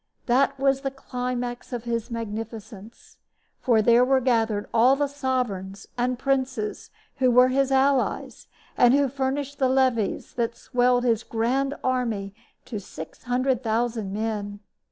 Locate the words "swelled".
10.57-11.03